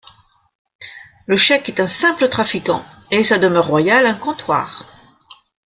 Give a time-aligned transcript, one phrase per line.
[1.27, 4.87] Le cheik est un simple trafiquant, et sa demeure royale un comptoir.